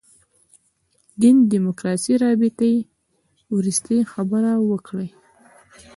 [1.21, 2.71] دین دیموکراسي رابطې
[3.55, 5.07] وروستۍ خبره وکړي.